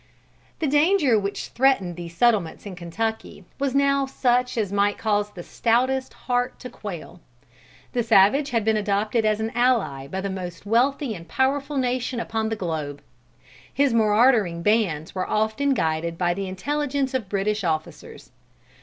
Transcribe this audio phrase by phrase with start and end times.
[0.57, 5.43] The danger which threatened these settlements in Kentucky was now such as might cause the
[5.43, 7.21] stoutest heart to quail.
[7.93, 12.19] The savage had been adopted as an ally by the most wealthy and powerful nation
[12.19, 13.03] upon the globe.
[13.71, 18.31] His marauding bands were often guided by the intelligence of British officers.